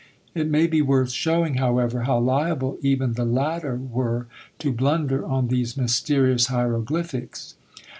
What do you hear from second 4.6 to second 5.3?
blunder